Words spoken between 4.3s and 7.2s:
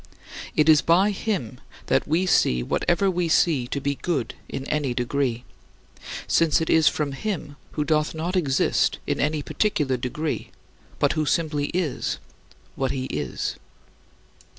in any degree, since it is from